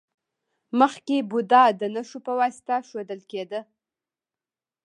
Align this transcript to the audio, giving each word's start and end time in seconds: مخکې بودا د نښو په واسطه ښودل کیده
مخکې 0.79 1.15
بودا 1.29 1.63
د 1.79 1.81
نښو 1.93 2.19
په 2.27 2.33
واسطه 2.39 2.75
ښودل 2.87 3.19
کیده 3.31 3.61